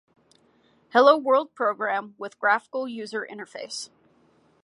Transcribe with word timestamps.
Hello 0.93 1.15
world 1.15 1.53
program 1.53 2.15
with 2.17 2.39
graphical 2.39 2.87
user 2.87 3.27
interface. 3.31 3.91